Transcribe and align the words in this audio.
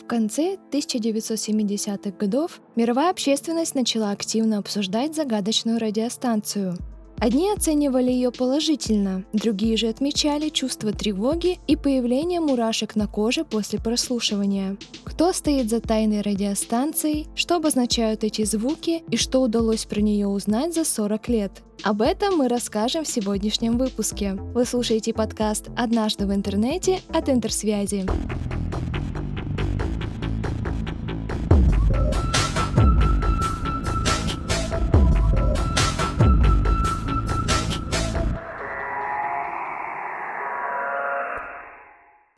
В 0.00 0.06
конце 0.06 0.56
1970-х 0.72 2.10
годов 2.18 2.60
мировая 2.74 3.10
общественность 3.10 3.74
начала 3.74 4.10
активно 4.10 4.58
обсуждать 4.58 5.14
загадочную 5.14 5.78
радиостанцию– 5.78 6.76
Одни 7.20 7.52
оценивали 7.52 8.10
ее 8.10 8.32
положительно, 8.32 9.24
другие 9.34 9.76
же 9.76 9.88
отмечали 9.88 10.48
чувство 10.48 10.90
тревоги 10.90 11.58
и 11.66 11.76
появление 11.76 12.40
мурашек 12.40 12.96
на 12.96 13.06
коже 13.06 13.44
после 13.44 13.78
прослушивания. 13.78 14.78
Кто 15.04 15.34
стоит 15.34 15.68
за 15.68 15.82
тайной 15.82 16.22
радиостанцией, 16.22 17.28
что 17.34 17.56
обозначают 17.56 18.24
эти 18.24 18.44
звуки 18.44 19.02
и 19.10 19.18
что 19.18 19.42
удалось 19.42 19.84
про 19.84 20.00
нее 20.00 20.28
узнать 20.28 20.74
за 20.74 20.86
40 20.86 21.28
лет. 21.28 21.52
Об 21.82 22.00
этом 22.00 22.38
мы 22.38 22.48
расскажем 22.48 23.04
в 23.04 23.08
сегодняшнем 23.08 23.76
выпуске. 23.76 24.32
Вы 24.54 24.64
слушаете 24.64 25.12
подкаст 25.12 25.68
«Однажды 25.76 26.26
в 26.26 26.32
интернете» 26.32 27.00
от 27.12 27.28
Интерсвязи. 27.28 28.06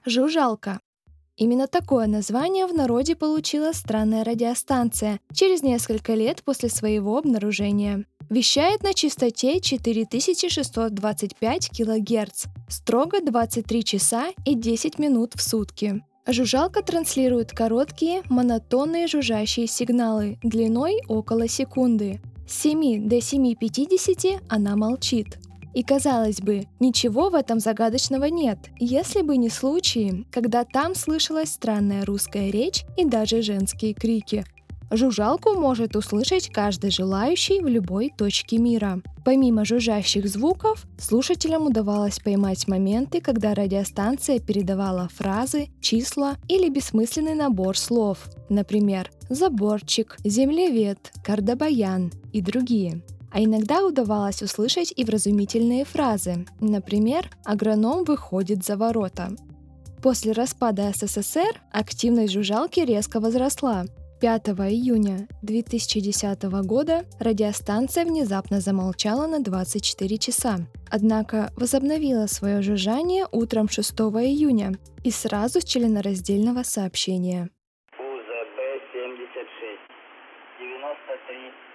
Жужжалка. 0.04 0.80
Именно 1.36 1.66
такое 1.66 2.06
название 2.06 2.66
в 2.66 2.74
народе 2.74 3.14
получила 3.14 3.72
странная 3.72 4.24
радиостанция 4.24 5.20
через 5.32 5.62
несколько 5.62 6.14
лет 6.14 6.42
после 6.42 6.68
своего 6.68 7.18
обнаружения. 7.18 8.04
Вещает 8.28 8.82
на 8.82 8.94
частоте 8.94 9.60
4625 9.60 11.70
кГц, 11.70 12.46
строго 12.68 13.20
23 13.20 13.84
часа 13.84 14.30
и 14.44 14.54
10 14.54 14.98
минут 14.98 15.34
в 15.34 15.42
сутки. 15.42 16.02
Жужжалка 16.26 16.82
транслирует 16.82 17.52
короткие, 17.52 18.22
монотонные 18.28 19.06
жужжащие 19.06 19.66
сигналы 19.66 20.38
длиной 20.42 21.00
около 21.08 21.48
секунды. 21.48 22.20
С 22.48 22.62
7 22.62 23.08
до 23.08 23.16
7.50 23.16 24.40
она 24.48 24.76
молчит. 24.76 25.38
И 25.74 25.82
казалось 25.82 26.40
бы, 26.40 26.66
ничего 26.80 27.30
в 27.30 27.34
этом 27.34 27.58
загадочного 27.58 28.26
нет, 28.26 28.58
если 28.78 29.22
бы 29.22 29.36
не 29.36 29.48
случаи, 29.48 30.26
когда 30.30 30.64
там 30.64 30.94
слышалась 30.94 31.50
странная 31.52 32.04
русская 32.04 32.50
речь 32.50 32.84
и 32.96 33.04
даже 33.04 33.42
женские 33.42 33.94
крики. 33.94 34.44
Жужжалку 34.94 35.54
может 35.54 35.96
услышать 35.96 36.50
каждый 36.50 36.90
желающий 36.90 37.62
в 37.62 37.66
любой 37.66 38.12
точке 38.14 38.58
мира. 38.58 39.00
Помимо 39.24 39.64
жужжащих 39.64 40.28
звуков, 40.28 40.84
слушателям 40.98 41.66
удавалось 41.66 42.18
поймать 42.18 42.68
моменты, 42.68 43.22
когда 43.22 43.54
радиостанция 43.54 44.38
передавала 44.38 45.08
фразы, 45.08 45.68
числа 45.80 46.36
или 46.46 46.68
бессмысленный 46.68 47.34
набор 47.34 47.78
слов. 47.78 48.28
Например, 48.50 49.10
заборчик, 49.30 50.18
землевед, 50.24 51.10
кардабаян 51.24 52.12
и 52.34 52.42
другие. 52.42 53.02
А 53.32 53.42
иногда 53.42 53.84
удавалось 53.84 54.42
услышать 54.42 54.92
и 54.94 55.04
вразумительные 55.04 55.84
фразы. 55.84 56.46
Например, 56.60 57.30
«агроном 57.44 58.04
выходит 58.04 58.64
за 58.64 58.76
ворота». 58.76 59.30
После 60.02 60.32
распада 60.32 60.92
СССР 60.94 61.60
активность 61.72 62.32
жужжалки 62.32 62.80
резко 62.80 63.20
возросла. 63.20 63.84
5 64.20 64.48
июня 64.70 65.26
2010 65.42 66.42
года 66.64 67.04
радиостанция 67.18 68.04
внезапно 68.04 68.60
замолчала 68.60 69.26
на 69.26 69.40
24 69.40 70.18
часа. 70.18 70.58
Однако 70.90 71.52
возобновила 71.56 72.26
свое 72.26 72.62
жужжание 72.62 73.26
утром 73.32 73.68
6 73.68 73.92
июня 73.92 74.74
и 75.02 75.10
сразу 75.10 75.60
с 75.60 75.64
членораздельного 75.64 76.62
сообщения. 76.64 77.48
УЗБ-76, 77.98 79.78
93 80.60 81.71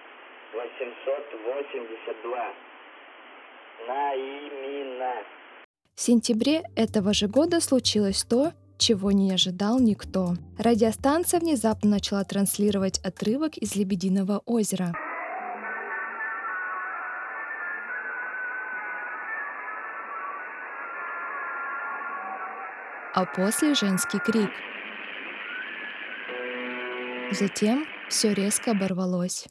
882. 0.52 2.52
Наимина. 3.86 5.12
В 5.94 6.00
сентябре 6.00 6.62
этого 6.74 7.12
же 7.12 7.28
года 7.28 7.60
случилось 7.60 8.24
то, 8.24 8.52
чего 8.78 9.12
не 9.12 9.32
ожидал 9.32 9.78
никто. 9.78 10.34
Радиостанция 10.58 11.40
внезапно 11.40 11.90
начала 11.90 12.24
транслировать 12.24 12.98
отрывок 13.00 13.58
из 13.58 13.76
«Лебединого 13.76 14.40
озера». 14.46 14.94
А 23.14 23.26
после 23.26 23.74
женский 23.74 24.20
крик. 24.20 24.50
Затем 27.32 27.84
все 28.08 28.32
резко 28.32 28.70
оборвалось. 28.70 29.46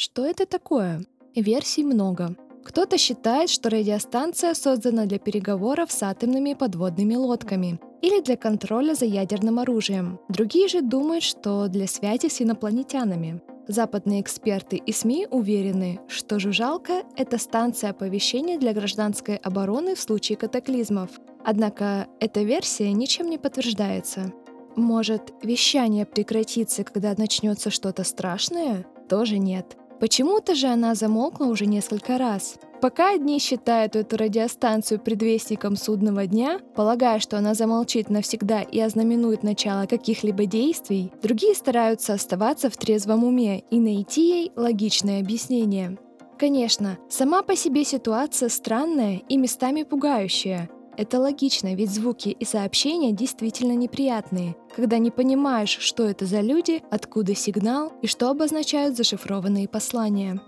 Что 0.00 0.24
это 0.24 0.46
такое? 0.46 1.04
Версий 1.34 1.82
много. 1.82 2.36
Кто-то 2.62 2.96
считает, 2.96 3.50
что 3.50 3.68
радиостанция 3.68 4.54
создана 4.54 5.06
для 5.06 5.18
переговоров 5.18 5.90
с 5.90 6.04
атомными 6.04 6.54
подводными 6.54 7.16
лодками 7.16 7.80
или 8.00 8.20
для 8.20 8.36
контроля 8.36 8.94
за 8.94 9.06
ядерным 9.06 9.58
оружием. 9.58 10.20
Другие 10.28 10.68
же 10.68 10.82
думают, 10.82 11.24
что 11.24 11.66
для 11.66 11.88
связи 11.88 12.28
с 12.28 12.40
инопланетянами. 12.40 13.42
Западные 13.66 14.20
эксперты 14.20 14.76
и 14.76 14.92
СМИ 14.92 15.26
уверены, 15.32 15.98
что 16.06 16.38
«Жужжалка»— 16.38 17.02
это 17.16 17.36
станция 17.36 17.90
оповещения 17.90 18.56
для 18.56 18.74
гражданской 18.74 19.34
обороны 19.34 19.96
в 19.96 20.00
случае 20.00 20.38
катаклизмов. 20.38 21.10
Однако 21.44 22.06
эта 22.20 22.42
версия 22.42 22.92
ничем 22.92 23.28
не 23.28 23.36
подтверждается. 23.36 24.32
Может, 24.76 25.32
вещание 25.42 26.06
прекратится, 26.06 26.84
когда 26.84 27.12
начнется 27.18 27.70
что-то 27.70 28.04
страшное? 28.04 28.86
Тоже 29.08 29.38
нет. 29.38 29.77
Почему-то 30.00 30.54
же 30.54 30.68
она 30.68 30.94
замолкла 30.94 31.46
уже 31.46 31.66
несколько 31.66 32.18
раз. 32.18 32.56
Пока 32.80 33.14
одни 33.14 33.40
считают 33.40 33.96
эту 33.96 34.16
радиостанцию 34.16 35.00
предвестником 35.00 35.74
судного 35.74 36.26
дня, 36.26 36.60
полагая, 36.76 37.18
что 37.18 37.36
она 37.36 37.54
замолчит 37.54 38.08
навсегда 38.08 38.62
и 38.62 38.78
ознаменует 38.78 39.42
начало 39.42 39.86
каких-либо 39.86 40.46
действий, 40.46 41.12
другие 41.20 41.54
стараются 41.56 42.14
оставаться 42.14 42.70
в 42.70 42.76
трезвом 42.76 43.24
уме 43.24 43.64
и 43.70 43.80
найти 43.80 44.28
ей 44.28 44.52
логичное 44.54 45.20
объяснение. 45.20 45.98
Конечно, 46.38 46.98
сама 47.08 47.42
по 47.42 47.56
себе 47.56 47.82
ситуация 47.82 48.48
странная 48.48 49.22
и 49.28 49.36
местами 49.36 49.82
пугающая, 49.82 50.70
это 50.98 51.20
логично, 51.20 51.76
ведь 51.76 51.90
звуки 51.90 52.30
и 52.30 52.44
сообщения 52.44 53.12
действительно 53.12 53.72
неприятные, 53.72 54.56
когда 54.74 54.98
не 54.98 55.12
понимаешь, 55.12 55.78
что 55.80 56.04
это 56.04 56.26
за 56.26 56.40
люди, 56.40 56.82
откуда 56.90 57.36
сигнал 57.36 57.92
и 58.02 58.08
что 58.08 58.28
обозначают 58.28 58.96
зашифрованные 58.96 59.68
послания. 59.68 60.40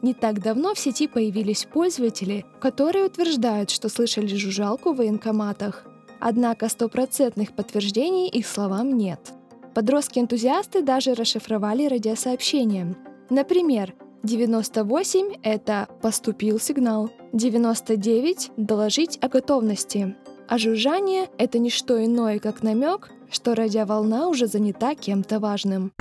Не 0.00 0.14
так 0.14 0.40
давно 0.40 0.72
в 0.72 0.78
сети 0.78 1.08
появились 1.08 1.66
пользователи, 1.70 2.46
которые 2.58 3.04
утверждают, 3.04 3.68
что 3.68 3.90
слышали 3.90 4.34
жужжалку 4.34 4.94
в 4.94 4.96
военкоматах. 4.96 5.84
Однако 6.20 6.70
стопроцентных 6.70 7.54
подтверждений 7.54 8.28
их 8.28 8.46
словам 8.46 8.96
нет. 8.96 9.34
Подростки-энтузиасты 9.74 10.80
даже 10.80 11.12
расшифровали 11.12 11.86
радиосообщения. 11.86 12.96
Например, 13.28 13.94
98— 14.24 15.38
это 15.42 15.88
«поступил 16.02 16.58
сигнал», 16.58 17.10
99— 17.32 18.50
«доложить 18.56 19.18
о 19.22 19.28
готовности», 19.28 20.16
а 20.48 20.58
жужжание— 20.58 21.28
это 21.38 21.58
не 21.58 21.70
что 21.70 22.04
иное, 22.04 22.40
как 22.40 22.62
намек, 22.62 23.10
что 23.30 23.54
радиоволна 23.54 24.28
уже 24.28 24.46
занята 24.46 24.94
кем-то 24.94 25.38
важным. 25.38 25.92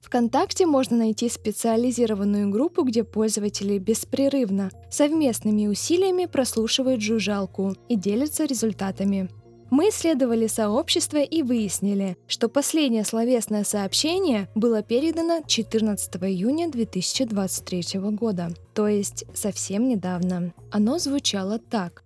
ВКонтакте 0.00 0.64
можно 0.64 0.96
найти 0.96 1.28
специализированную 1.28 2.48
группу, 2.48 2.84
где 2.84 3.02
пользователи 3.02 3.78
беспрерывно, 3.78 4.70
совместными 4.88 5.66
усилиями 5.66 6.26
прослушивают 6.26 7.02
жужжалку 7.02 7.74
и 7.88 7.96
делятся 7.96 8.44
результатами. 8.44 9.28
Мы 9.76 9.88
исследовали 9.88 10.46
сообщество 10.46 11.16
и 11.16 11.42
выяснили, 11.42 12.16
что 12.28 12.48
последнее 12.48 13.02
словесное 13.04 13.64
сообщение 13.64 14.48
было 14.54 14.84
передано 14.84 15.42
14 15.44 16.14
июня 16.22 16.70
2023 16.70 17.98
года, 18.10 18.50
то 18.72 18.86
есть 18.86 19.24
совсем 19.34 19.88
недавно. 19.88 20.54
Оно 20.70 21.00
звучало 21.00 21.58
так. 21.58 22.04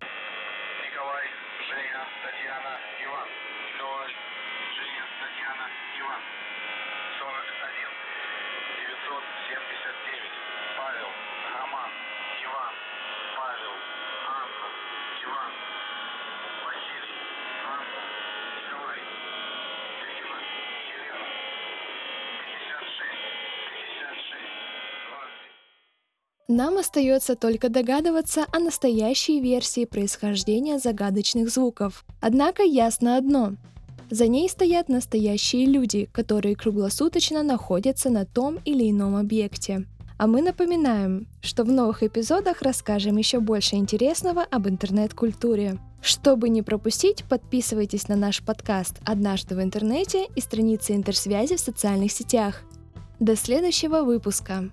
Нам 26.50 26.79
остается 26.79 27.37
только 27.37 27.69
догадываться 27.69 28.47
о 28.53 28.59
настоящей 28.59 29.39
версии 29.39 29.85
происхождения 29.85 30.79
загадочных 30.79 31.50
звуков. 31.50 32.06
Однако 32.23 32.62
ясно 32.62 33.19
одно. 33.19 33.53
За 34.09 34.27
ней 34.27 34.49
стоят 34.49 34.89
настоящие 34.89 35.67
люди, 35.67 36.09
которые 36.11 36.56
круглосуточно 36.56 37.43
находятся 37.43 38.09
на 38.09 38.25
том 38.25 38.61
или 38.65 38.91
ином 38.91 39.17
объекте. 39.17 39.85
А 40.17 40.27
мы 40.27 40.41
напоминаем, 40.41 41.29
что 41.43 41.65
в 41.65 41.71
новых 41.71 42.03
эпизодах 42.03 42.62
расскажем 42.62 43.19
еще 43.19 43.41
больше 43.41 43.77
интересного 43.77 44.43
об 44.43 44.67
интернет-культуре. 44.69 45.79
Чтобы 46.00 46.49
не 46.49 46.62
пропустить, 46.62 47.25
подписывайтесь 47.29 48.09
на 48.09 48.17
наш 48.17 48.43
подкаст 48.43 49.00
«Однажды 49.05 49.55
в 49.55 49.62
интернете» 49.62 50.27
и 50.35 50.41
страницы 50.41 50.95
интерсвязи 50.95 51.56
в 51.56 51.61
социальных 51.61 52.11
сетях. 52.11 52.62
До 53.21 53.37
следующего 53.37 54.03
выпуска! 54.03 54.71